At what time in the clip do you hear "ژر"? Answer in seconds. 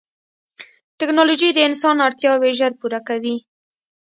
2.59-2.71